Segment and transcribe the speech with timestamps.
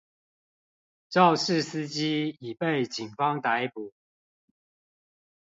[1.11, 3.93] 肇事司機已被警方逮捕